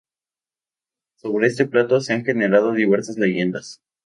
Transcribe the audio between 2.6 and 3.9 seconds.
diversas leyendas.